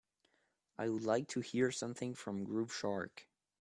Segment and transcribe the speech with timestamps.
[0.79, 3.27] I would like to hear something from Groove Shark